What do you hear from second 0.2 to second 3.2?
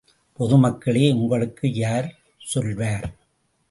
பொதுமக்களே, உங்களுக்கு யார் சொல்வார்?